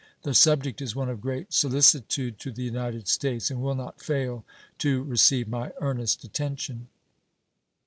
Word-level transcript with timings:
The 0.23 0.33
subject 0.33 0.81
is 0.81 0.95
one 0.95 1.09
of 1.09 1.21
great 1.21 1.53
solicitude 1.53 2.39
to 2.39 2.51
the 2.51 2.63
United 2.63 3.07
States, 3.07 3.51
and 3.51 3.61
will 3.61 3.75
not 3.75 4.01
fail 4.01 4.43
to 4.79 5.03
receive 5.03 5.47
my 5.47 5.73
earnest 5.79 6.23
attention. 6.23 6.87